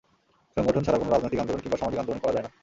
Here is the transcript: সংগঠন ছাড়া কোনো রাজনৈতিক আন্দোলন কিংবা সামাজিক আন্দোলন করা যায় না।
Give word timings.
সংগঠন 0.55 0.83
ছাড়া 0.85 0.99
কোনো 0.99 1.11
রাজনৈতিক 1.13 1.41
আন্দোলন 1.41 1.61
কিংবা 1.63 1.79
সামাজিক 1.81 1.99
আন্দোলন 2.01 2.19
করা 2.23 2.33
যায় 2.35 2.45
না। 2.45 2.51